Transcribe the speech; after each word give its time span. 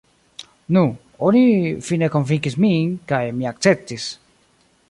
Nu, 0.77 0.81
oni 1.27 1.43
fine 1.89 2.09
konvinkis 2.17 2.57
min, 2.65 2.99
kaj 3.13 3.23
mi 3.39 3.51
akceptis. 3.55 4.13